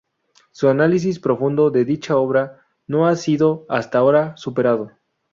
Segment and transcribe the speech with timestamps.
[0.49, 4.89] Su análisis profundo de dicha obra no ha sido hasta ahora superado.